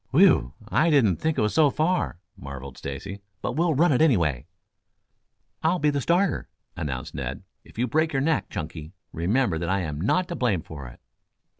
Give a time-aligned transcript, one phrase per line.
[0.09, 0.53] "Whew!
[0.67, 3.21] I didn't think it was so far," marveled Stacy.
[3.43, 4.47] "But we'll run it, anyway."
[5.61, 7.43] "I'll be the starter," announced Ned.
[7.63, 10.99] "If you break your neck, Chunky, remember that I am not to blame for it."